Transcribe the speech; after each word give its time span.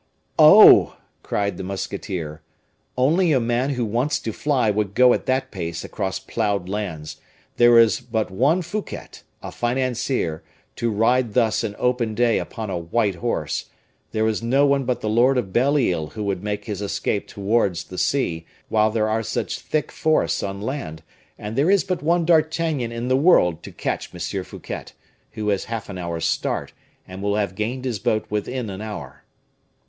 "Oh!" 0.39 0.95
cried 1.21 1.57
the 1.57 1.63
musketeer, 1.63 2.41
"only 2.97 3.31
a 3.31 3.39
man 3.39 3.69
who 3.75 3.85
wants 3.85 4.17
to 4.21 4.33
fly 4.33 4.71
would 4.71 4.95
go 4.95 5.13
at 5.13 5.27
that 5.27 5.51
pace 5.51 5.83
across 5.83 6.17
plowed 6.17 6.67
lands; 6.67 7.17
there 7.57 7.77
is 7.77 7.99
but 7.99 8.31
one 8.31 8.63
Fouquet, 8.63 9.19
a 9.43 9.51
financier, 9.51 10.41
to 10.77 10.89
ride 10.89 11.35
thus 11.35 11.63
in 11.63 11.75
open 11.77 12.15
day 12.15 12.39
upon 12.39 12.71
a 12.71 12.79
white 12.79 13.13
horse; 13.13 13.65
there 14.11 14.25
is 14.27 14.41
no 14.41 14.65
one 14.65 14.85
but 14.85 15.01
the 15.01 15.07
lord 15.07 15.37
of 15.37 15.53
Belle 15.53 15.77
Isle 15.77 16.07
who 16.07 16.23
would 16.23 16.41
make 16.43 16.65
his 16.65 16.81
escape 16.81 17.27
towards 17.27 17.83
the 17.83 17.99
sea, 17.99 18.47
while 18.69 18.89
there 18.89 19.07
are 19.07 19.21
such 19.21 19.59
thick 19.59 19.91
forests 19.91 20.41
on 20.41 20.59
land, 20.63 21.03
and 21.37 21.55
there 21.55 21.69
is 21.69 21.83
but 21.83 22.01
one 22.01 22.25
D'Artagnan 22.25 22.91
in 22.91 23.07
the 23.07 23.15
world 23.15 23.61
to 23.61 23.71
catch 23.71 24.09
M. 24.11 24.43
Fouquet, 24.43 24.85
who 25.33 25.49
has 25.49 25.65
half 25.65 25.89
an 25.89 25.99
hour's 25.99 26.25
start, 26.25 26.73
and 27.07 27.21
who 27.21 27.27
will 27.27 27.35
have 27.35 27.53
gained 27.53 27.85
his 27.85 27.99
boat 27.99 28.25
within 28.31 28.71
an 28.71 28.81
hour." 28.81 29.23